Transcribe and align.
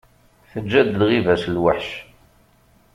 Teǧǧa-d 0.51 0.89
lɣiba-s 1.01 1.43
lweḥc. 1.55 1.89